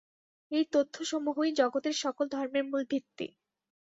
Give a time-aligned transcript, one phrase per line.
[0.51, 3.27] এই তথ্যসমূহই জগতের সকল ধর্মের মূল ভিত্তি।